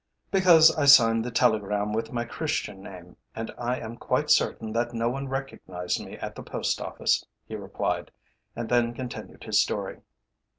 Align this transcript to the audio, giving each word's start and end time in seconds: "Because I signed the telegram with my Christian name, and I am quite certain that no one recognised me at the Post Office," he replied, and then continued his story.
"Because 0.31 0.75
I 0.75 0.85
signed 0.85 1.23
the 1.23 1.29
telegram 1.29 1.93
with 1.93 2.11
my 2.11 2.25
Christian 2.25 2.81
name, 2.81 3.17
and 3.35 3.53
I 3.55 3.77
am 3.77 3.97
quite 3.97 4.31
certain 4.31 4.73
that 4.73 4.95
no 4.95 5.09
one 5.11 5.27
recognised 5.29 6.03
me 6.03 6.17
at 6.17 6.33
the 6.33 6.41
Post 6.41 6.81
Office," 6.81 7.23
he 7.45 7.55
replied, 7.55 8.09
and 8.55 8.67
then 8.67 8.95
continued 8.95 9.43
his 9.43 9.61
story. 9.61 9.99